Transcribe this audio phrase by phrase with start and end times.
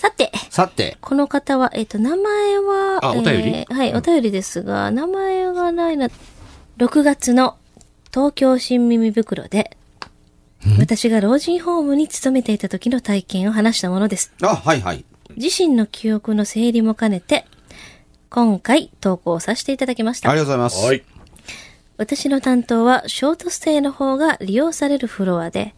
[0.00, 3.30] さて、さて、この方は、えっ、と、名前は、あお便り？
[3.54, 6.08] えーはい、お便りですが、名前がないな。
[6.78, 7.58] 6月の
[8.10, 9.76] 東京新耳袋で、
[10.78, 14.32] 私が老人ホームに勤めていた時の体験を話したものです。
[14.40, 15.04] あ、はいはい。
[15.36, 17.44] 自身の記憶の整理も兼ねて、
[18.30, 20.30] 今回投稿させていただきました。
[20.30, 20.86] ありがとうございます。
[20.86, 21.04] はい。
[21.98, 25.74] 私の担当はショートステイの方が利用されるフロアで、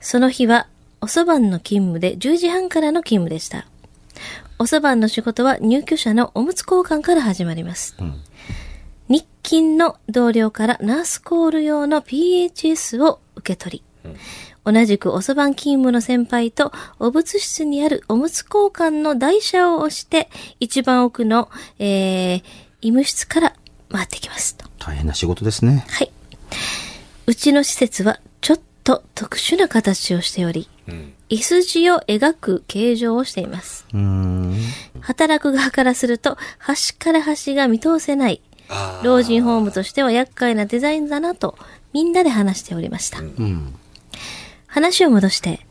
[0.00, 0.68] その日は
[1.04, 3.66] おそばんの勤務で10時半からの勤務でした。
[4.60, 7.96] おそばんの仕事は入居者のおむつ交換から始まります。
[9.08, 14.12] 日勤の同僚からナースコール用の PHS を受け取り、
[14.64, 20.30] 同じくおそばん勤務の先輩とお物室にあるおむつ交換の台車を押して、
[20.60, 22.42] 一番奥の、えー、
[22.80, 23.56] 医務室から
[23.90, 24.66] 回ってきますと。
[24.78, 25.84] 大変な仕事ですね。
[25.88, 26.12] はい。
[27.26, 30.68] うちの施設はちょっと特殊な形をしており、
[31.28, 33.86] 椅子字を描く形状をしています。
[35.00, 38.42] 働く側からすると、端から端が見通せない、
[39.02, 41.56] 老人ホームとしては厄介なデザインだなと、
[41.92, 43.20] みんなで話しておりました。
[43.20, 43.74] うん。
[44.66, 45.66] 話を戻して、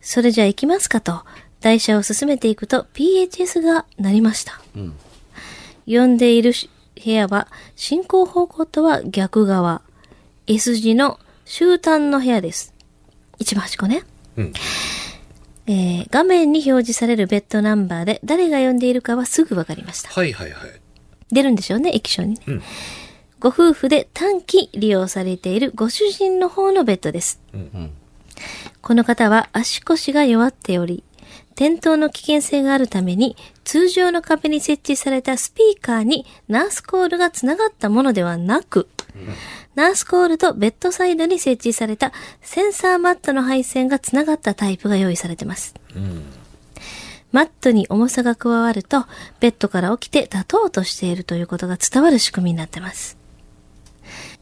[0.00, 1.22] それじゃあ行きますかと、
[1.60, 4.60] 台車を進めていくと PHS が鳴りました。
[5.86, 6.70] 呼んでいるし
[7.02, 9.82] 部屋は進行方向とは逆側。
[10.46, 12.74] S 字の終端の部屋です。
[13.38, 14.04] 一番端っこね。
[14.40, 14.52] うん
[15.66, 20.10] えー画面に表示されるベッドナンバーで誰が呼んでいるかはすぐわかりました。
[20.10, 20.70] はいはいはい。
[21.30, 22.40] 出るんでしょうね、液晶にね。
[22.46, 22.62] うん
[23.38, 27.40] ご夫婦で短期利用されているご主人の方のベッドです。
[28.82, 31.04] この方は足腰が弱っており、
[31.52, 38.88] 転倒の危険性があるために、通常の壁に設置されたスピーカーにナースコールがつながったものではなく、
[39.74, 45.74] ナースコールとベッドサイドに設置されたセンサーマットの配線がつながったタイプが用意されています。
[47.32, 49.04] マットに重さが加わると、
[49.38, 53.16] ベッドから起きて立とうとしているということが伝わる仕組みになっています。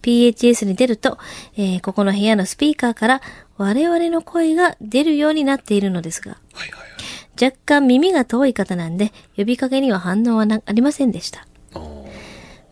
[0.01, 1.19] PHS に出ると、
[1.57, 3.21] えーここの部屋のスピーカーから
[3.59, 7.45] 我々の声が出るようになっているのですが、はいはいはい。
[7.45, 11.47] 若干耳が遠い方なんで、呼びかけには反応はなありませんでした。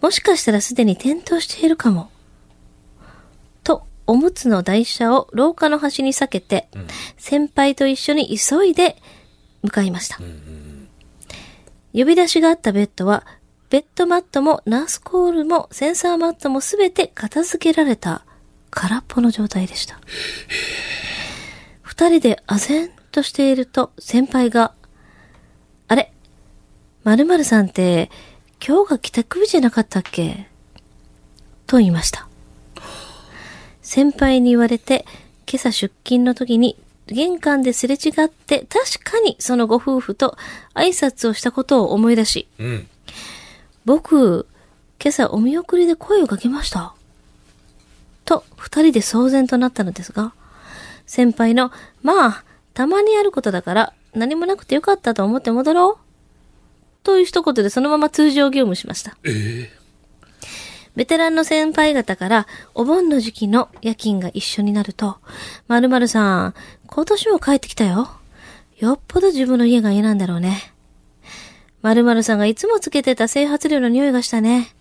[0.01, 2.11] もしかしたらすでに転倒しているかも。
[4.07, 6.69] と、おむつの台車を廊下の端に避けて、
[7.19, 8.97] 先輩と一緒に急いで
[9.63, 10.19] 向かいました。
[11.93, 13.27] 呼び出しがあったベッドは、
[13.69, 18.25] ベッドマットもナースコールもセンサーマットもすべて片付けられた
[18.71, 19.99] 空っぽの状態でした。
[21.83, 24.75] 二人で唖然としていると先輩が、
[25.89, 26.13] あれ
[27.05, 28.11] 〇〇さんって
[28.65, 30.49] 今日が帰宅日じゃなかったっけ？
[31.67, 32.26] と言いました。
[33.97, 35.07] 先輩に言われて
[35.51, 36.77] 今朝出勤の時に
[37.07, 40.37] 玄関ですれ違って確かにそのご夫婦と
[40.75, 42.89] 挨拶をしたことを思い出し、うん。
[43.87, 44.47] 僕、
[45.03, 46.93] 今朝お見送りで声をかけました。
[48.27, 50.35] と、二人で騒然となったのですが、
[51.07, 51.73] 先輩の、
[52.03, 52.45] まあ、
[52.75, 57.03] たまにあることだから、何もなくてよかったと思って戻ろう。
[57.03, 59.17] という一言でそのまま通常業務しました。
[60.97, 65.19] ベテランの先輩方から、お盆の時期の夜勤が一緒になると、
[65.69, 66.55] 〇〇さん、
[66.87, 68.09] 今年も帰ってきたよ。
[68.79, 70.73] よっぽど自分の家が嫌なんだろうね。
[71.83, 74.75] 〇〇さんがいつもつけてた整髪料の匂いがしたね。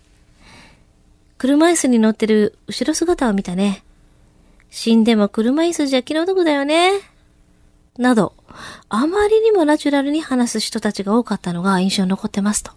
[1.36, 3.84] 車椅子に乗ってる後ろ姿を見たね。
[4.70, 6.92] 死んでも車椅子じゃ気の毒だよね。
[7.98, 8.32] など、
[8.88, 12.72] あまりにもナチュラルに話す人たちが多かったのが印象に残ってますと。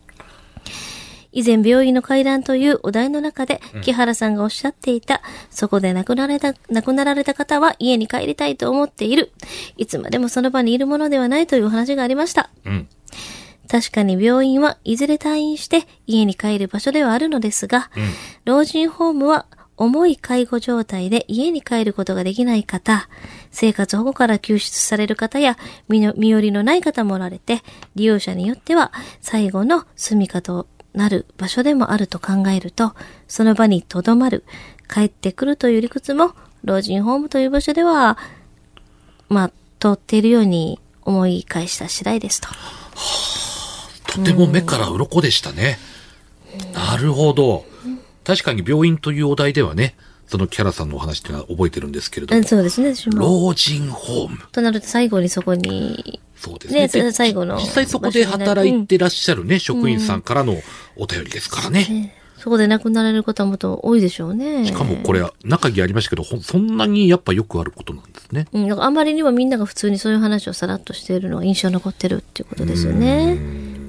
[1.31, 9.31] 以前病院の階段というお題の中で、木原さんがおっしゃっていた、そこで亡くなられた、亡くなられた方は家に帰りたいと思っている。
[9.77, 12.49] いつまでもその場にいるものではないという話がありました。
[12.65, 12.87] うん。
[13.69, 17.91] 確かに病院はいずれ退院して家に帰る場所ではあるのですが、
[18.43, 19.45] 老人ホームは
[19.77, 23.07] 重い介護状態で家に帰ることができない方、
[23.51, 27.61] 生活保護から救出される方や身の身寄りのない方もおられて、
[27.95, 28.91] 利用者によっては
[29.21, 32.93] 最後の住みかとなる場所でもあると考えると、
[33.27, 34.43] その場に留まる、
[34.91, 36.33] 帰ってくるという理屈も、
[36.63, 38.17] 老人ホームという場所では、
[39.29, 42.49] まあ、通っているように思い返した次第ですと。
[44.07, 45.77] とても目から鱗でしたね。
[46.73, 47.65] なるほど。
[48.23, 49.95] 確かに病院というお題ではね、
[50.29, 53.19] そのキャラさんのお話っていうのは覚えてるんですけれどもうん、そうですね、私も。
[53.47, 54.37] 老人ホーム。
[54.51, 56.81] となると最後にそこに、そうですね。
[56.81, 60.55] ねで最後の実際そこで働いてらっしゃるね、職員さんからの
[60.95, 61.83] お便りですからね。
[61.89, 64.67] ねそこで亡くなられる方もっと多いでしょうね。
[64.67, 68.45] しかもこれ、中にありましたけど、ほんそんなにやっぱよくあることなんですね。
[68.53, 73.37] うん、あまりにもみんなが普通にそういう話をさらっとしているのが印象に残ってるっていうことですよね。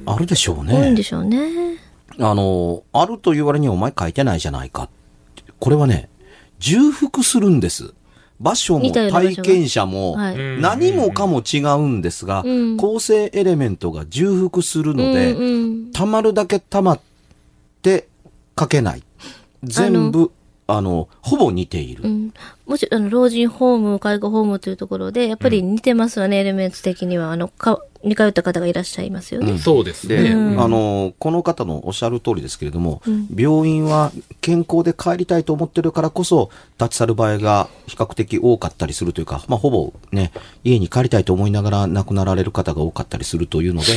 [0.06, 1.02] あるでしょう多いんねで。
[1.02, 1.76] しょうね。
[2.18, 4.88] あの、あるという割にお前書いてないじゃないかっ
[5.36, 5.44] て。
[5.60, 6.09] これはね、
[6.60, 7.94] 重複するんです。
[8.38, 15.34] 場所も体験者もはい何もかも違うんですが、うん構成エレメントが重複するので、
[15.92, 17.00] 溜まるだけ溜まっ
[17.82, 18.08] て
[18.58, 19.02] 書けない。
[19.62, 20.32] 全部、
[20.72, 22.04] あの、ほぼ似ている。
[22.04, 22.32] うん、
[22.66, 27.32] もちろん、あの、老人ホーム、介護ホームというところで、やっぱり似てますよね、エレメンツ的には。
[27.32, 29.58] あの、か、似通った方がいらっしゃいますよね。
[29.58, 30.56] そうですで、ね。
[30.58, 33.02] あの、この方のおっしゃる通りですけれども、
[33.34, 40.32] 病院は健康で帰りたいと思ってるからこそ、立ち去る場合が比較的多かったりするというか、まあ、ほぼね、
[40.64, 43.88] 家に帰りたいと思いながら亡くなられる方が多かったりするというので、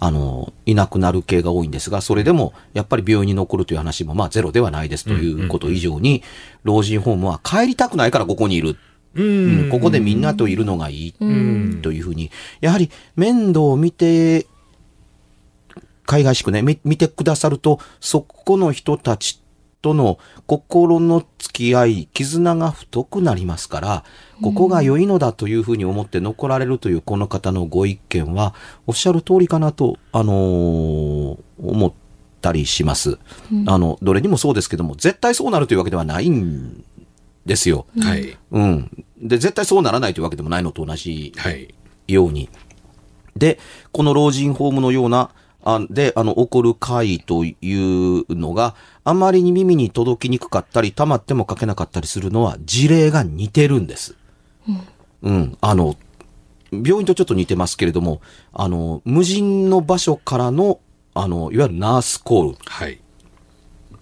[0.00, 6.22] あの、いなくなる系が多いんですが、それでも、やっぱり病院に残るという話も、まあ、ゼロではないですということ以上に、
[6.62, 8.76] 老人ホームは帰りたくないからここにいる。
[9.14, 9.70] ううんん。
[9.70, 11.12] ここでみんなといるのがいい
[11.82, 12.30] というふうに、
[12.60, 14.46] やはり面倒を見て、
[16.06, 19.42] 海外しくね、み見てくださると、そこの人たち
[19.80, 24.04] との心の付き合い、絆が太くなりますから、
[24.42, 28.54] ここが良いのだというふうに思って残られるというこの方のご意見は、
[28.86, 31.92] おっしゃる通りかなと、あのー思っ
[32.40, 33.18] たりします。
[33.66, 36.84] あの、どれにもそうですけども、絶対そうなるというわけではないん
[37.46, 37.86] ですよ。
[38.00, 38.36] はい。
[38.52, 39.04] うん。
[39.20, 41.74] で、絶対そうならないというわけでもないのと同じはい。
[42.06, 42.48] ように。
[43.36, 43.58] で、
[43.92, 45.30] この老人ホームのような、
[45.64, 48.74] あで、あの、起こる会というのが
[49.08, 54.16] あまりに耳に届きにくかったり、溜まっても書けなかったりするのは事例が似てるんです。
[55.22, 55.56] うん。
[55.62, 55.96] あの、
[56.70, 58.20] 病院とちょっと似てますけれども、
[58.52, 60.80] あの、無人の場所からの、
[61.14, 62.58] あの、いわゆるナースコール。
[62.66, 63.00] はい。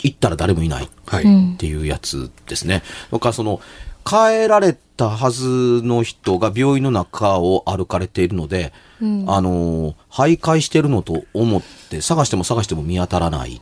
[0.01, 0.91] 行ったら誰もいない。
[1.07, 1.55] はい。
[1.55, 2.83] っていうやつですね。
[3.13, 3.61] だからその、
[4.05, 13.61] 帰られたはずの人が病院の中を歩かれているので、あのー、徘徊してるのと思って探しても探しても見当たらない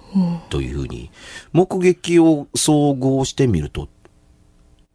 [0.49, 1.11] というふうに、
[1.53, 3.89] 目撃を総合してみると、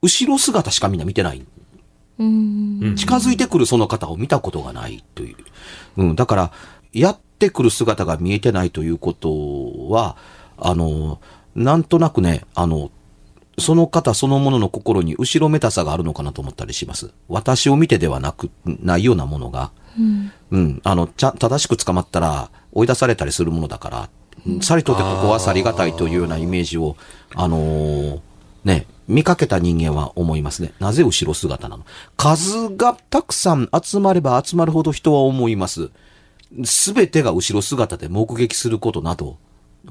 [0.01, 1.45] 後ろ姿しかみんな見てない。
[2.19, 2.95] うん。
[2.95, 5.35] 近づいてくるその方を見たことがないという。
[5.97, 6.51] うん、だから、
[6.93, 10.17] やってくる姿が見えてないということは、
[10.57, 11.21] あの、
[11.55, 12.91] なんとなくね、あの、
[13.59, 17.11] その方そのものの心に後ろめたさがあるのかなと思ったりします。
[17.27, 19.71] 私を見てではなく、ないようなものが。
[20.51, 20.81] うん。
[20.83, 24.09] あの、ちゃ、正しく捕まったら追い出されたりするものだから、
[24.61, 26.95] さりとてここは去りがたいというようなイメージを、
[27.35, 28.19] あのー
[28.63, 30.73] ね、見かけた人間は思いますね。
[30.79, 31.85] なぜ後ろ姿なの？
[32.17, 35.89] 数がたくさん集まれば集まるほど人は思います。
[36.63, 39.37] すべてが後ろ姿で目撃することなど、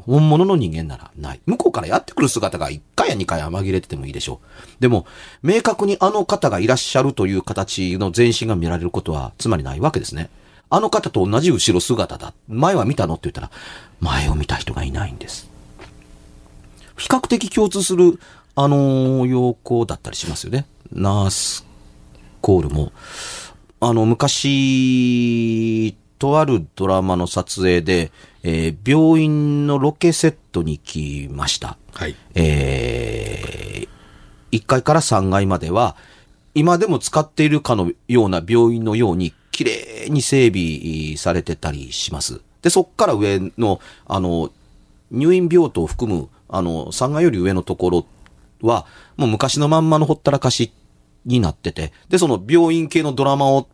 [0.06, 1.40] 本物の人間ならない。
[1.46, 4.46] 向こうからやってくる姿が1回や2回は紛れててもいいでしょう。
[4.80, 5.06] でも、
[5.42, 10.30] 明確にあの方がいらっしゃるという形の全身が見られることは、つまりないわけですね。
[10.70, 12.34] あの方と同じ後ろ姿だ。
[12.48, 13.50] 前は見たのって言ったら、
[14.00, 15.48] 前を見た人がいないんです。
[16.96, 18.18] 比較的共通する、
[18.54, 20.66] あのー要項だったりしますよね。
[20.92, 21.64] ナース
[22.40, 22.92] コールも。
[23.80, 31.76] あの、昔、とあるドラマの撮影で、えー病院のロケセットに来ました。
[31.92, 32.16] はい。
[32.34, 35.96] えー、1階から3階までは、
[36.54, 42.40] 今でも使っているかのような病院のように、綺麗に整備されてたりします。
[42.62, 44.52] で、そっから上の、あの、
[45.10, 48.06] 入院病棟を含む、あの、3階より上のところ
[48.62, 50.72] は、もう昔のまんまのほったらかし
[51.26, 53.68] になってて、で、その病院系のドラマを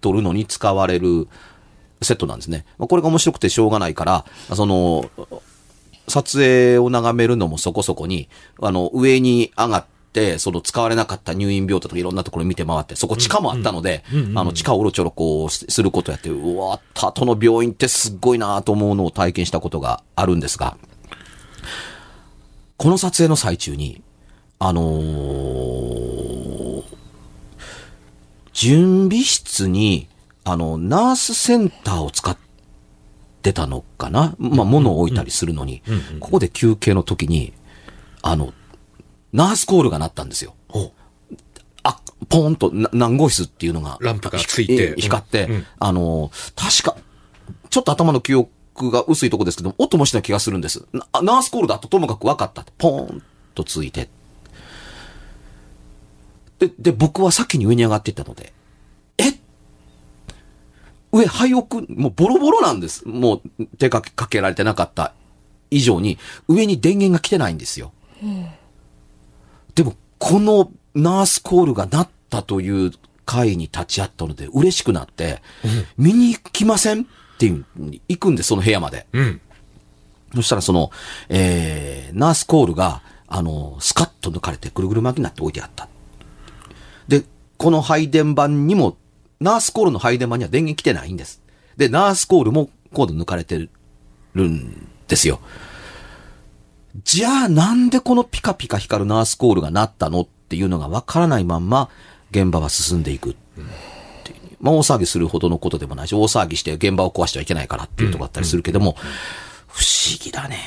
[0.00, 1.28] 撮るのに使われる
[2.02, 2.64] セットなんですね。
[2.78, 4.24] まあこれが面白くてしょうがないから、
[4.54, 5.10] その、
[6.08, 8.28] 撮影を眺めるのもそこそこに、
[8.60, 20.76] あの、上に上がって、その使われなかった入院病棟とかいろんなところ見て回って、そこ地下もあったので、あの、地下をうろちょろこうすすることやって、うわ、たとの病院ってすっごいなと思うのを体験したことがあるんですが、
[22.76, 24.02] この撮影の最中に、
[24.58, 26.18] あのー
[28.58, 30.08] 準備室に、
[30.50, 32.36] あの、ナースセンターを使っ
[33.42, 34.34] てたのかな？
[34.38, 35.82] まあ、物を置いたりするのに、
[36.20, 37.52] ここで休憩の時に、
[38.22, 38.54] あの、
[39.32, 40.54] ナースコールが鳴ったんですよ。
[40.68, 40.92] ほ
[41.82, 42.00] あ、
[42.30, 43.98] ポーンとな何号室っていうのが。
[44.00, 46.96] ランプがついてえ光って、うんうんあの、確か、
[47.68, 50.86] ちょっと頭の記憶が薄いとこですけど、音もした気がするんです。
[50.92, 52.64] なナースコールだとともかく分かった。
[52.78, 53.22] ポーン
[53.54, 54.08] とついて。
[56.58, 58.57] で、で、僕は先に上に上がっていったので、え
[61.12, 63.06] 上、廃屋、もうボロボロなんです。
[63.08, 65.12] もう手かけかけられてなかった
[65.70, 67.92] 以上に、上に電源が来てないんですよ。
[69.74, 72.92] でも、このナースコールが鳴ったという
[73.24, 75.42] 会に立ち会ったので嬉しくなって、
[75.96, 77.04] 見に行きませんっ
[77.38, 77.64] ていう、
[78.08, 79.06] 行くんです、その部屋まで。
[79.12, 79.20] う。
[79.20, 79.40] うん。
[80.34, 80.90] そしたらその、
[81.28, 85.88] えー、ナースコールが、あの、スカッと抜かれてぐるぐる巻きになって置いてあった。
[87.06, 87.24] で、
[87.56, 88.96] この配電盤にも、
[89.40, 91.42] ナースコールの配電盤には電源来てないんです。
[91.76, 93.68] で、ナースコールもコード抜かれて
[94.34, 95.40] るんですよ。
[97.04, 101.90] じゃあなんでこのピカピカ光るナースコールが鳴ったのっていうのがわからないまんま
[102.30, 103.34] 現場は進んでいくっ
[104.24, 104.38] ていう。
[104.60, 108.96] まあ大騒ぎするほどのことでもないし、大騒ぎして現場を壊してはいけないからっていうとこだったりするけども、
[109.68, 110.58] 不思議だね。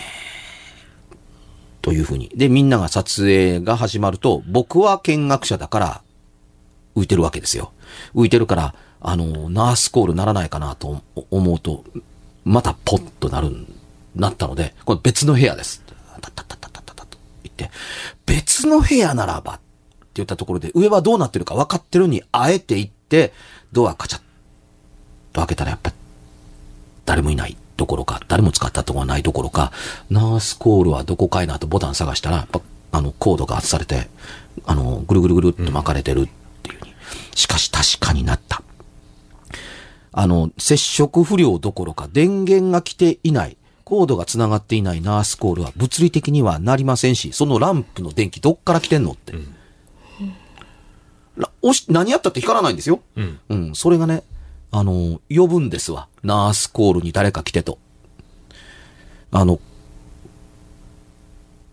[1.81, 2.29] というふうに。
[2.35, 6.01] で、みんなが撮影が始まると、僕は見学者だから
[6.95, 7.73] 浮いてるわけですよ。
[8.15, 11.83] 浮いてるから、あの、ナースコールならないかなと思うと、
[12.43, 13.65] またポッとなる、
[14.15, 15.83] なったので、これ別の部屋です。
[16.21, 17.71] タッタッタッタッタッタッタッと言って、
[18.25, 19.61] 別の部屋ならばって
[20.15, 23.33] 言ったところで、上はどうなってるか分かってるに、あえて行って、
[23.71, 24.21] ドアカチャッ
[25.33, 25.91] と開けたらやっぱ、
[27.05, 29.71] 誰もいないどころか、誰も使ったとこがないどころか、
[30.09, 34.09] ナースコールはどこかいなとボタン探したら、やっぱ、あの、コードが外されて、
[34.65, 36.29] あの、ぐるぐるぐるっと巻かれてる。
[37.35, 38.63] しかし確かになった。
[40.13, 49.33] あの、接触不良どころか電源が来ていない、コードが繋がっていないナースコールは物理的にはなりませんし、そのランプの電気どっから来てんのって。
[51.37, 53.01] ら押し、何やったって光らないんですよ。
[53.15, 53.39] うん。
[53.49, 54.23] うん、それがね、
[54.71, 56.07] あの、呼ぶんですわ。
[56.23, 57.79] ナースコールに誰か来てと。
[59.31, 59.59] あの、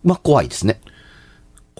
[0.05, 0.81] まあ、怖いですね。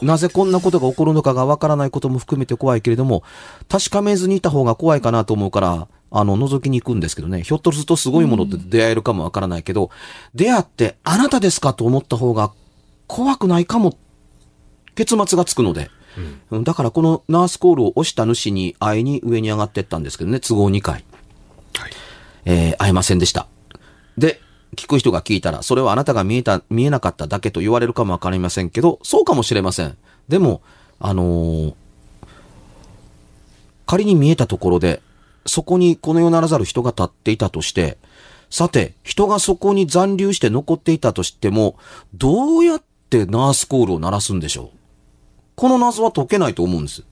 [0.03, 3.23] なぜこんなことが起こるのかがわからないことも含めて怖いけれども、
[3.69, 9.91] 確かめずにいた方が怖いかなと思うから、あの、覗きに行くんですけどね、ひょっとするとすごいものって出会えるかもわからないけど、
[10.35, 12.53] 出会ってあなたですかと思った方が
[13.07, 13.97] 怖くないかも、
[14.95, 15.91] 結末がつくので。
[16.51, 21.05] うんだからこのナースコールを押した主に会いに上に上がってったんですけどね、都合2回。
[21.77, 21.93] はい。
[22.45, 23.47] えー会えませんでした。
[24.17, 24.41] で、
[24.77, 29.97] 聞く人が聞いたら、それはあなたが見えた、見えなかっただけと言われるかもわかりませんけど、そうかもしれません。
[30.29, 30.63] でも、
[31.01, 31.75] あのー
[33.87, 35.01] 仮に見えたところで、
[35.47, 37.97] そこにこの世ならざる人が立っていたとして、
[38.51, 41.79] さて、人がそこに残留して残っていたとしても、
[42.13, 44.69] どうやってナースコールを鳴らすんでしょう？
[45.57, 47.03] この謎は解けないと思うんです。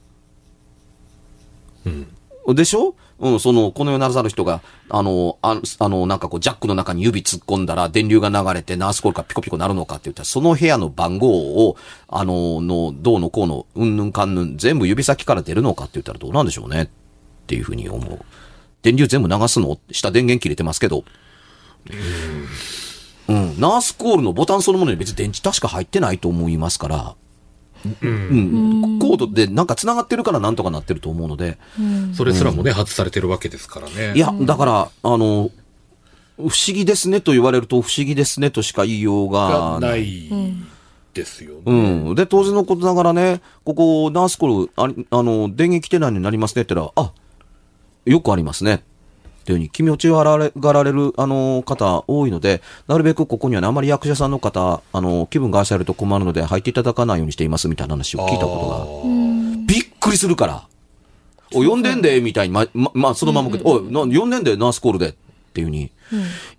[1.87, 2.16] うん
[2.55, 2.95] でしょ？
[3.19, 4.61] うん、その、この世ならざる人が、
[4.91, 11.77] あの、ああの、なんかこう、ジャックの中に指突っ込んだら、電流が流れて、ナースコールがピコピコなるのかって言ったら、その部屋の番号を、
[12.09, 16.83] あの、の、どうのこうの、うんぬんかんぬん、全部指先から出るのかって言ったらどうなんでしょうね？
[16.83, 16.89] っ
[17.47, 18.21] ていうふうに思う。
[18.83, 19.79] 電流全部流すの？
[19.91, 21.05] 下電源切れてますけど。
[23.29, 23.59] うん。
[23.59, 27.17] ナースコールのボタンそのものに別に電池確か入ってないと思いますから、
[28.03, 28.99] うん。
[28.99, 31.59] コードでなんか繋がってるからなんとかなってると思うので、
[32.15, 34.15] それすらもね、外されてるわけですからね。
[34.15, 35.51] いや、だから、あの、
[36.37, 40.29] 不思議ですねと言われると不思議ですねとしか言いようががない
[41.15, 41.63] ですよね。
[41.65, 42.15] うん。
[42.15, 47.13] で、当然のことながらね、ここ、ナースコール、ありあの、電源来てないのになりますねって言ったら、あ、
[48.05, 48.83] よくありますね。
[49.47, 59.67] っていうふうに、気持ちがられがられる、あの、方多いので、なるべくここにはね、あまり役者さんの方、あの、気分が愛されると困るので、入っていただかないようにしていますみたいな話を聞いたことが。
[59.67, 60.67] びっくりするから。
[61.55, 65.11] お、呼んでんで、みたいに、ま、ま、まあ、そのまま受けて、おい、な呼んでんで、ナースコールで。
[65.11, 65.91] ってっていうに、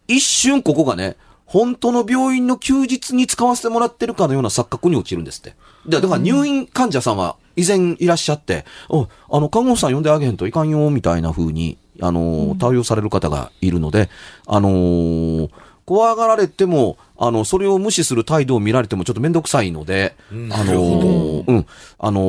[0.07, 5.55] 一瞬ここがね、本当の病院の休日に使わせてもらってるかのような錯覚に陥るんですって。
[5.85, 14.09] で、だから入院患者さんは以前いらっしゃって、お、あの、看護婦さん呼んであげへんといかんよ、みたいな風に、あの、対応される方がいるので、
[14.45, 15.49] あのー
[15.87, 21.65] 怖がられても、あの、それを無視する態度を見られてもちょっとめんどくさいので、あのーうん、
[21.97, 22.23] あのー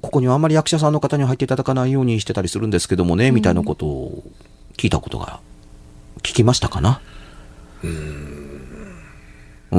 [0.00, 4.24] こにはあんまり役者さんの方には入っていただかないようにしてたりするんですけどもね、みたいなことを
[4.76, 5.38] 聞いたことが、
[6.24, 7.00] 聞きましたかな？
[7.84, 7.86] う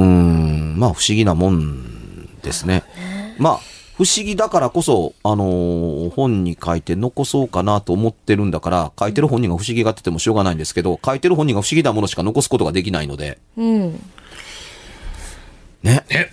[0.00, 2.82] ん、まあ不思議なもんですね。
[3.36, 3.60] まあ、
[4.04, 13.92] 不思議だからこそ、あのー本に書いて残そうかなと思ってるんだから、書いてる本人が不思議がっててもしょうがないんですけど、書いてる本人が不思議なものしか残すことができないので、うん。
[15.84, 16.30] ね、ね。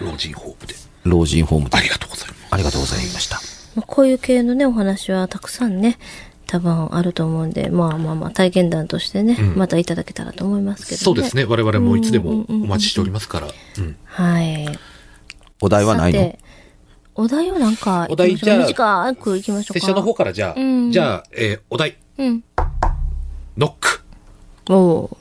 [0.00, 0.74] 老人ホームで。
[1.04, 2.46] 老人ホームでありがとうございます。
[2.50, 3.36] ありがとうございました。
[3.76, 5.98] まあこういう系のね、お話はたくさんね、
[6.46, 11.04] 多分あると思うんで、まあまあまあ体験談としてね、またいただけたらと思いますけどね。
[11.04, 11.44] そうですね。
[11.44, 13.48] 我々もいつでもお待ちしておりますから。
[13.78, 13.96] うん。
[14.04, 14.66] はい。
[15.60, 16.38] お題はないの？
[17.14, 19.80] お題をなんか、お題じゃあ短く行きましょうか。
[19.80, 22.44] 拙者の方からじゃあ、うんじゃあ、えーお題、うん。
[23.56, 24.00] ノック。
[24.72, 25.16] おお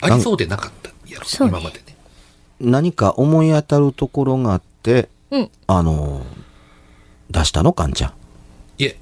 [0.00, 1.96] ありそうでなかったやろ、そうね今までね。
[2.60, 5.50] 何か思い当たるところがあって、うん。
[5.66, 6.24] あのー
[7.30, 8.12] 出したのかんちゃん？
[8.78, 8.96] いえ、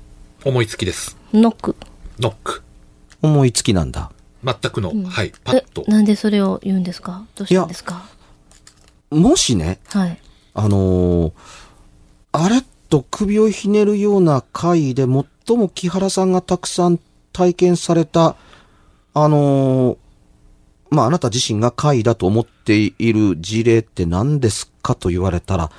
[0.44, 1.16] 思いつきです。
[1.32, 1.76] ノック。
[2.18, 2.62] ノック。
[3.20, 4.10] 思いつきなんだ。
[4.42, 5.90] 全くの、はい、パッとえ、。
[5.90, 7.24] なんでそれを言うんですか？
[7.36, 8.08] どうしたんですか？
[9.12, 10.18] もしね、はい。
[10.54, 11.32] あのー
[12.34, 16.98] あれと首をひねるような回で最も木原さんがたくさん
[17.32, 18.36] 体験された、
[19.12, 19.98] あのー
[20.88, 25.70] まあ、あなた自身が回だと思っている事例って何ですかと言われたら、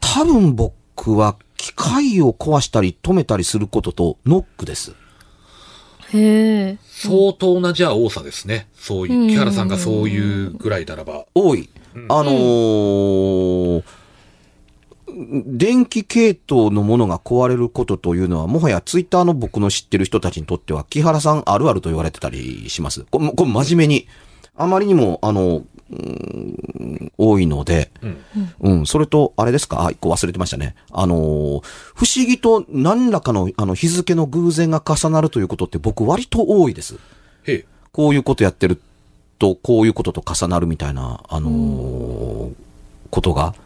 [0.00, 4.94] 多分僕は機械を壊したり止めたりすることとノックです。
[6.12, 6.78] へえ。
[6.86, 8.68] 相当な、じゃあ、多さですね。
[8.74, 11.24] そういう、木原さんがそういうぐらいならば。
[11.34, 11.70] 多い。
[12.08, 13.84] あのー
[15.14, 23.04] 電気系統のものが壊れることというのは、もはやツイッターの僕の知ってる人たちにとっては、木原さんあるあると言われてたりします。
[23.10, 24.08] これ、これ真面目に。
[24.56, 28.18] あまりにも、あの、うーん多いので、うん。
[28.60, 29.84] うん、それと、あれですか？
[29.84, 30.76] あ、一個忘れてましたね。
[30.90, 31.18] あのー
[31.94, 36.94] 不思議と何らかの、あの、日付の偶然が重なるということって僕割と多いです。
[37.44, 37.66] へえ。
[37.92, 38.80] こういうことやってる
[39.42, 42.54] と、こういうことと重なるみたいな、あのー
[43.10, 43.56] ことが。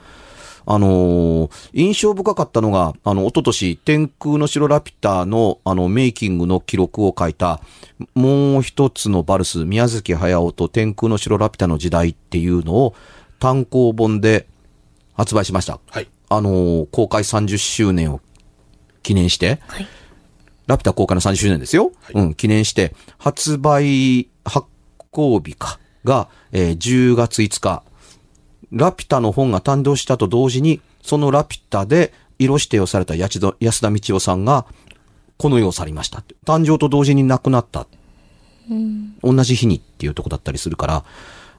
[0.68, 7.60] あのー印象深かったのが、あの、一昨年、天空の城ラピュタの、あの、メイキングの記録を書いた、
[8.14, 12.94] もう一つのバルス、宮崎駿と天空の城ラピュタの時代っていうのを、
[13.38, 14.46] 単行本で
[15.12, 15.78] 発売しました。
[15.90, 16.08] はい。
[16.30, 18.22] あのー公開30周年を
[19.02, 19.86] 記念して、はい。
[20.66, 21.92] ラピュタ公開の30周年ですよ。
[22.14, 24.66] うん、記念して、発売発
[25.16, 27.82] 行日か、が、えー10月5日。
[28.72, 34.66] ラピュタの本が誕生したと同時に、そのラピュタで色指定をされた安田道夫さんが、
[35.38, 36.22] この世を去りました。
[36.44, 37.86] 誕生と同時に亡くなった。
[39.22, 41.04] 同じ日にっていうとこだったりするから、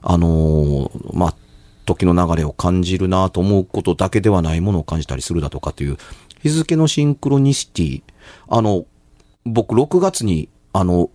[0.02, 1.34] あのーまあ、
[1.86, 5.96] 時の流れを感じるなと思うことだけではないものを感じたりするだとかという、
[6.42, 8.02] 日付のシンクロニシティ。
[8.48, 8.84] あの、
[9.44, 11.10] 僕6月に、あの、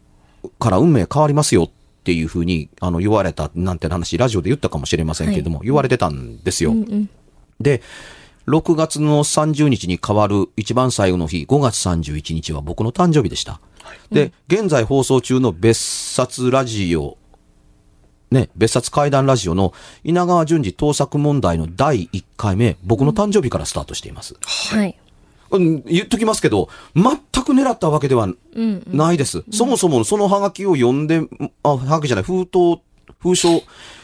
[0.59, 1.69] から運命変わりますよっ
[2.03, 6.71] ていうふうに、あの、言われたなんて話、ラジオで言ったかもしれませんけれども、言われてたんですよ。
[6.71, 7.09] うんうん。
[7.59, 7.81] で、
[8.47, 13.61] 6月の30日に変わる一番最後の日、5月31日は僕の誕生日でした。
[14.11, 17.17] で、現在放送中の別冊ラジオ、
[18.31, 24.35] ね、別冊怪談ラジオの稲川淳二盗作問題の第1回目、僕の誕生日からスタートしています。
[24.41, 24.97] はい。
[25.53, 27.03] うん、言っときますけど、全
[27.43, 28.27] く狙ったわけでは
[28.87, 29.43] ないです。
[29.51, 31.21] そもそもそのハガキを読んで、
[31.63, 32.81] あ、ハガキじゃない、封筒、
[33.19, 33.61] 封書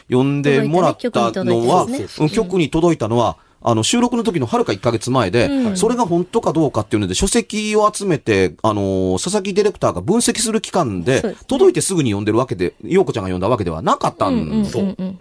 [0.08, 1.10] 読んでもらった
[1.44, 1.86] のは、
[2.30, 14.62] 局に届いたのは、あの、収録の時のはるか1ヶ月前で、それが本当かどうかっていうので、書籍を集めて、あのー佐々木ディレクターが分析する期間で、ですね届いてすぐに読んでるわけで、陽子ちゃんが読んだわけではなかったん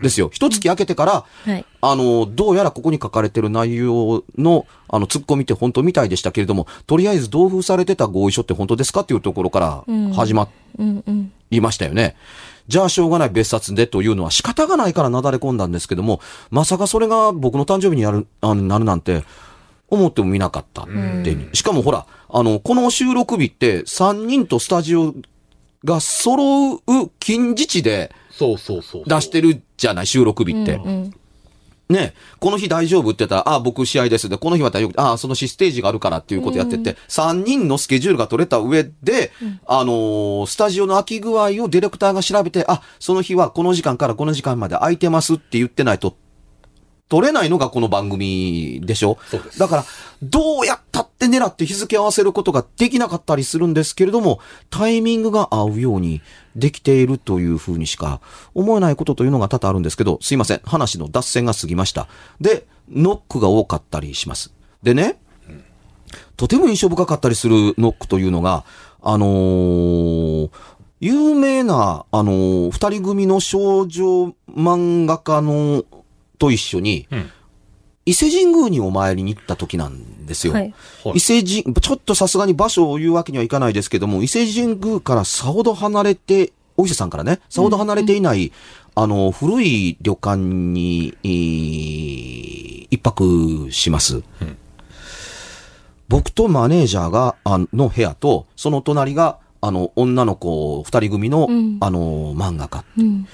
[0.02, 0.30] ですよ。
[0.32, 1.65] 一月空けてから、はい。
[1.82, 10.47] あの、どうやらここに書かれてる内容の、あの、突っ込みって本当みたいでしたけれども、とりあえず同封されてた合意書って本当ですかっていうところから始ま
[10.78, 11.32] うんうん。
[11.52, 12.15] りましたよね。
[12.69, 19.23] じゃあしょうがない別冊でというのは仕方がないからなだれ込んだんですけども、まさかそれが僕の誕生日にやる、あのなるなんて、
[19.89, 25.15] 思ってもみなかったっていうしかもほら、あの、この収録日って3人とスタジオ
[25.84, 26.82] が揃う
[27.19, 29.03] 近似値でそうそうそう。
[29.05, 30.75] 出してるじゃない、収録日って。
[30.75, 31.13] うん。
[31.89, 34.30] ね、この日大丈夫って言ったら、ああ、僕試合です。
[34.30, 35.02] で、この日は大丈夫。
[35.02, 39.32] ああ、その日ステージがあるからっていうことやってて、3人のスケジュールが取れた上で、
[39.65, 46.15] あのースタジオの空き具合をディレクターが調べて、あ、その日はこの時間からこの時間まで空いてますって言ってないと、
[47.10, 49.17] 取れないのがこの番組でしょ？
[49.30, 49.86] そうですだから、
[50.22, 56.22] どうやったって狙って日付合わせることができなかったりするんですけれども、タイミングが合うように
[56.56, 58.22] できているというふうにしか
[58.54, 60.62] 思えないことというのが多々あるんですけど、すいません。
[60.63, 62.08] 話の脱線が過ぎました。
[62.39, 64.54] で、ノックが多かったりします。
[64.84, 65.19] でね、
[66.38, 68.65] とても印象深かったりするノックというのが、
[69.02, 70.50] あのー
[71.02, 75.86] 有名な、あのー二人組の少女漫画家の、
[76.39, 77.30] と一緒に、うん
[78.06, 80.54] 伊勢神宮にお参りに行った時なんですよ。
[80.54, 80.73] はい。
[81.04, 88.52] はい伊勢神、ちょっとさすがに場所を言うわけにはいかないですけども、伊勢神宮からさほど離れて、お伊勢さんからね、さほど離れていない、
[88.95, 94.23] あの、古い旅館に、えー一泊します。
[96.08, 102.84] 僕とマネージャーが、あの部屋と、その隣が、あの、女の子二人組の、うんあの、漫画家。
[102.97, 103.28] うん。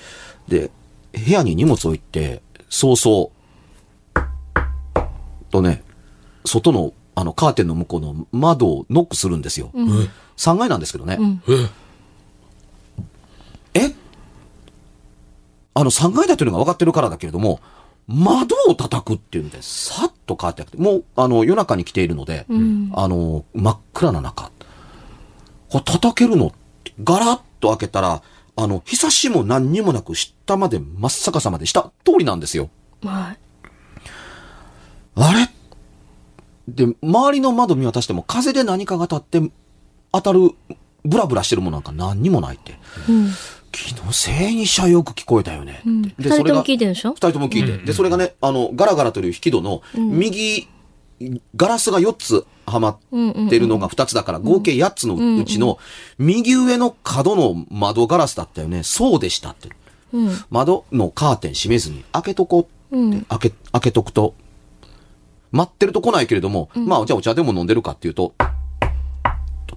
[0.50, 0.72] で、
[1.14, 2.42] 部屋に荷物を置いて、
[2.76, 3.30] 早々、
[5.50, 5.82] とね、
[6.44, 9.72] 外の、あの、カーテンの向こうの窓をノックするんですよ。
[9.74, 10.10] うん。
[10.36, 11.16] 3階なんですけどね。
[11.18, 11.42] うん。
[13.74, 13.80] え？
[13.80, 13.96] え？
[15.74, 17.62] あの、3階だというのが分かってるからだけれども、
[18.08, 22.92] 窓を叩くっていうんで、さっと変わってなくて、もう、あの、夜中に来ているので、うん。
[22.94, 24.52] あの、真っ暗な中、
[25.70, 26.52] これ叩けるの
[27.02, 28.22] ガラッと開けたら、
[28.58, 32.70] あの、日差しも何にもなく、下まで真っ逆さまで、下通りなんですよ。
[33.04, 33.38] はい。
[35.16, 35.50] あれ？
[36.68, 39.52] で、周りの窓見渡しても、風で何かが立って、
[40.12, 40.52] 当たる、
[41.04, 42.80] ブラブラしてるものなんか何にもないって。
[43.08, 43.30] うん。
[43.72, 45.82] 気のせいにしゃよく聞こえたよねって。
[45.86, 46.02] うん。
[46.02, 47.10] で二人とも聞いててるでしょ？
[47.12, 47.72] 二人とも聞いて。
[47.72, 50.68] うんで、それがね、あの、ガラガラという引き戸の、ん右、
[51.56, 53.48] ガラスが4つはまうんうん。
[53.48, 55.78] ってるのが2つだから、合計8つのうちの、
[56.18, 58.84] 右上の角の窓ガラスだったよね。
[58.84, 59.70] そうでしたって。
[60.14, 60.38] うん。
[60.50, 64.36] 窓のカーテン閉めずに開けとこうって、うん開け、開けとくと、
[65.52, 68.34] 待ってると来ないけれども、まあ、じゃあお茶でも飲んでるかっていうと、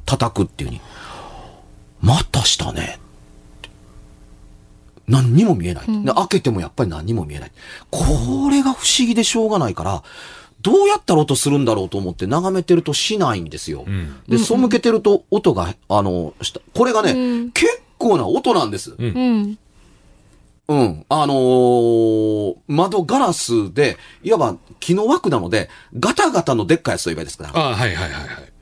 [0.05, 0.81] 叩くっていうに、
[2.01, 2.99] またしたね。
[5.07, 7.53] 何にも見えない、で開けてもやっぱり何にも見えない。
[7.91, 10.03] これが不思議でしょうがないから、
[10.69, 13.83] どうやったら音するんだろうと思って眺めてるとしないんですよ。
[13.83, 18.95] んで、背けてると音が、あの、したこれがね、うん結構な音なんです。
[18.97, 19.59] うんうん。
[20.69, 21.07] うん。
[21.09, 27.59] あのー窓ガラスで、いわば木の枠なので、ガタガタのでっかいやつと言えばいいですから。
[27.59, 28.53] あはいはいはいはい。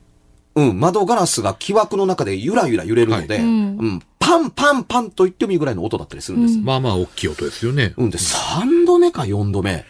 [0.54, 0.78] うん。
[0.78, 4.02] 窓ガラスが木枠の中でゆらゆら揺れるので、はいうんうん。
[4.20, 6.58] パンパンパンと言ってもいいぐらいの音だったりするんです。
[6.58, 7.94] まあまあ大きい音ですよね。
[7.96, 8.10] うん。
[8.10, 9.84] で、3度目か4度目。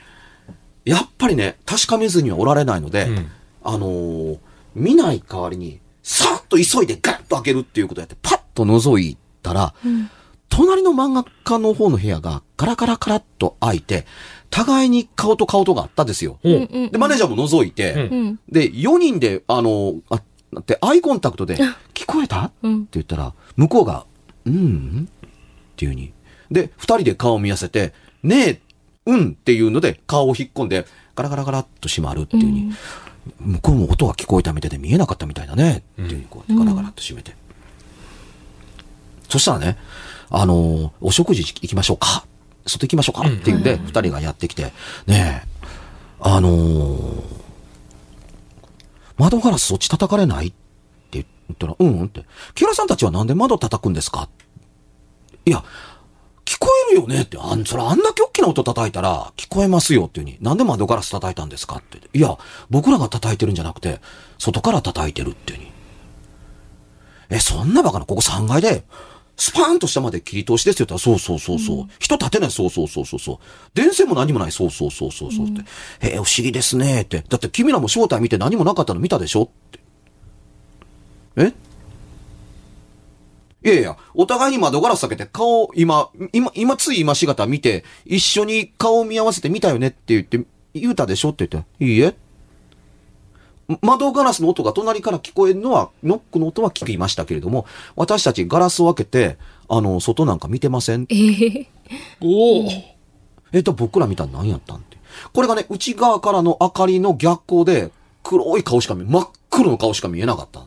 [0.87, 3.31] やっぱりね、確かめずにはおられないので、うん
[3.63, 4.39] あのー
[4.75, 10.11] 見ない代わりに、さっと急いでガッと開けるっていうことをやって、パッと覗いたら、うん。
[10.51, 14.07] 隣の漫画家の方の部屋がカラカラカラっと開いて、
[14.51, 16.39] 互いに顔と顔とがあったんですよ。
[16.43, 16.69] ほう。
[16.71, 16.91] うん。
[16.91, 17.95] で、マネージャーも覗いて。
[18.51, 20.17] で、4人で、あの、あ、
[20.61, 21.57] って、アイコンタクトで、
[21.95, 22.43] 聞こえた？
[22.45, 22.89] ってうん。
[22.93, 24.05] 言ったら、向こうが、
[24.45, 25.09] うん？
[25.09, 25.25] っ
[25.77, 26.13] ていうに。
[26.51, 28.61] で、二人で顔を見合わせて、ねえ、
[29.07, 32.73] うんっていうので、顔を引っ込んで、ガラガラガラっと閉まるっていうに、
[33.41, 37.35] 向こうも音が聞こえたみたいで見えなかったみたいだね、っていうに、こうやってガラガラっと閉めて。
[39.29, 39.79] そしたらね、
[40.29, 42.27] あのお食事行きましょうか。
[42.67, 44.73] 外行きましょうかっていうんで、二人がやってきて、
[45.07, 45.49] ねえ、
[46.21, 47.37] あのー
[49.19, 50.49] 窓ガラスそっち叩かれない？
[50.49, 50.57] って
[51.13, 52.27] 言ったら、うんうんって。
[52.55, 54.29] 木原さんたちはなんで窓叩くんですか？
[55.47, 55.65] いや、
[56.47, 57.37] 聞こえるよねって。
[57.39, 60.39] あん、それあんだけ大きな音叩いたら聞こえますよっていうに。
[60.41, 62.01] なんで窓ガラス叩いたんですかって。
[62.17, 62.39] いや、
[62.71, 64.01] 僕らが叩いてるんじゃなくて、
[64.39, 65.73] 外から叩いてるっていうに。
[67.31, 68.85] え、そんなバカな、ここ3階で、
[69.37, 71.87] スパーンと下まで切り通しですよって言ったら、そうそうそうそう。
[71.99, 73.39] 人立てない、そうそうそうそうそう。
[73.75, 75.63] 電線も何もない、そうそうそうそうそうって。
[76.01, 77.23] え不思議ですねって。
[77.29, 79.81] だって君らも正体見て何もなかったの見たでしょって。
[81.37, 81.53] え？
[83.67, 90.41] いやいや、お互いに窓ガラス開けて顔、今、今、今つい今しがた見て、一緒に顔を見合わせて見たよねって言って、
[90.73, 92.15] 言うたでしょって言って、いいえ。
[93.83, 99.37] 窓ガラスの音が隣から聞こえるのは、ノックの音は聞きましたけれども、私たちガラスを開けて、
[99.69, 101.09] あの、外なんか見てません。
[101.09, 101.69] ええ。
[102.21, 102.69] おお。
[103.53, 104.97] えっと、僕ら見たら何やったんって。
[105.33, 107.91] これがね、内側からの明かりの逆光で、
[108.23, 110.63] 黒い顔しか見、真っ黒の顔しか見えなかった。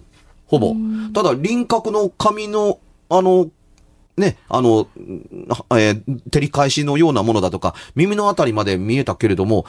[0.50, 0.76] ほぼ。
[1.14, 3.50] ただ、輪郭の髪の、あの、
[4.18, 4.88] ね、あの、
[5.72, 9.66] えー、照り返しのようなものだとか、耳のあたりまで見えたけれども、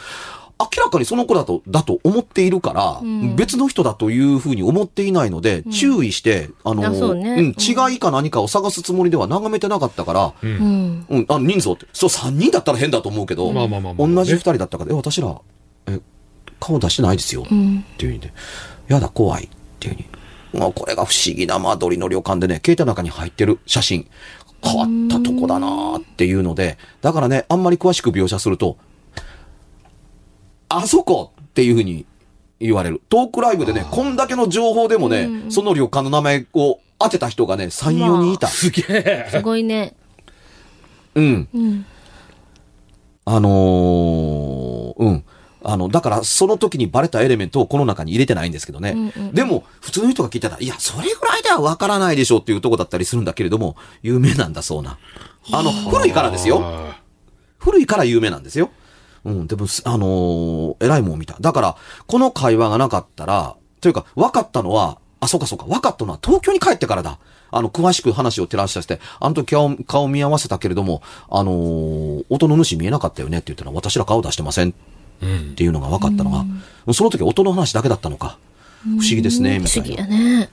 [0.61, 15.35] 明らかにその子だと、だと思っているから、うん、別の人だというふうに思っていないので、うん、注意して、あの、うね、うん、違いか何かを探すつもりでは眺めてなかったから、うん、うん、あの人数って、そう3人だったら変だと思うけど、まあまあまあまあ、同じ2人だったから、え、私ら、
[15.87, 16.01] え、
[16.59, 18.33] 顔出してないですよ、っていうふうにで、
[18.89, 19.49] やだ、怖い、っ
[19.79, 20.10] ていうふうに。
[20.53, 24.09] まあ、これが不思議な間取りの旅館でね、携帯の中に入ってる写真、
[24.63, 28.77] 変わったとこだなっていうので、だからね、あんまり詳しく描写すると、
[30.69, 32.07] あそこっていうふうに
[32.61, 33.01] 言われる。
[33.09, 38.47] トークライブでね、こんだけの情報でもね、その旅館の名前を当てた人がね、3、4人いた。
[38.47, 39.29] すげえ。
[39.31, 39.95] すごいね。
[41.15, 41.49] うん。
[41.53, 41.87] うん、
[43.25, 45.25] あのー、うん。
[45.63, 48.93] あの、だから、その時にバレたエレメントをこの中に入れてないんですけどね。
[48.93, 54.99] うんうん、でも、普通の人が聞いたら、いや、それぐらいではわからないでしょうっていうとこだったりするんだけれども、有名なんだそうな。
[55.53, 56.63] あの、古いからですよ。
[57.59, 58.71] 古いから有名なんですよ。
[59.25, 61.37] うん、でも、あのー、偉いもん見た。
[61.41, 67.19] だから、この会話がなかったら、というか、分かったのは、あ、そうかそうか、分かったのは東京に帰ってからだ。
[67.51, 74.75] あの、詳しく話を照らし出して、あの時顔、顔見合わせたけれども、あのー、音の主見えなかったよねって言ったら、私ら顔出してません。
[75.21, 76.45] っていうのが分かったのが、
[76.87, 78.39] うん、その時音の話だけだったのか。
[78.83, 79.87] 不思議ですね、みたいな。
[79.87, 80.49] 不思議やね。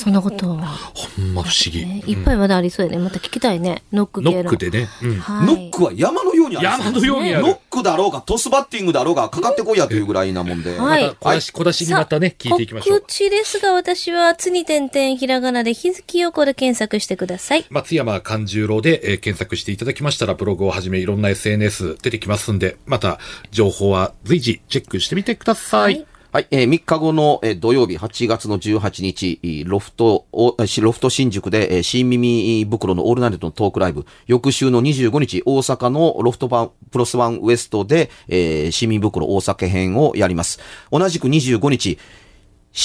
[0.00, 0.66] そんなことは。
[0.94, 1.80] ほんま不思議。
[2.10, 2.96] いっぱいまだありそうやね。
[2.96, 3.82] また聞きたいね。
[3.92, 4.88] ノックノックでね。
[5.02, 6.64] ノックは山のようにある。
[6.64, 7.42] 山のようにある。
[7.42, 10.78] ノックだろうが、トスバッティングだろうが、かかってこいやというぐらいなもんで。
[10.78, 11.14] はい。
[11.20, 13.00] 小出し、小出しにまたね、聞いていきましょう。
[13.00, 17.66] 告知ですが、私は、つに点々ひらがなで日月横で検索してください。
[17.68, 23.18] 松山勘十郎で、えー、検索していただきましたら、ブログをはじめいろんな SNS 出てきますんで、また、
[23.50, 26.06] 情報は随時チェックしてみてください。
[26.32, 40.60] はい、えー、3日後の、えー、土曜日、8月の18日、ロフト、ロフト新宿で、えー、新耳袋のオールナイトのトークライブ、翌週の25日、大阪のロフト版、プロスワンウエストで、えー、新耳袋大阪編をやります。
[40.92, 41.98] 同じく25日、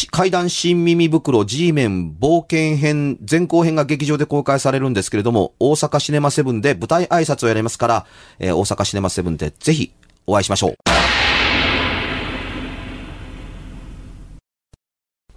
[0.10, 8.06] 階段新耳袋 G メン冒険編前後編が劇場で公開されるんですけれども、大阪シネマセブンで舞台挨拶をやりますから、
[8.40, 9.92] えー、大阪シネマセブンでぜひ
[10.26, 11.15] お会いしましょう。